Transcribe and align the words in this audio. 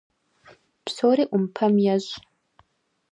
Псори 0.83 1.23
Ӏумпэм 1.31 1.73
ещӏ. 1.95 2.11